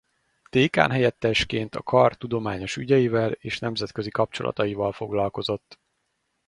Dékánhelyettesként 0.49 1.75
a 1.75 1.81
Kar 1.81 2.15
tudományos 2.17 2.77
ügyeivel 2.77 3.31
és 3.31 3.59
nemzetközi 3.59 4.09
kapcsolataival 4.09 4.91
foglalkozott. 4.93 5.79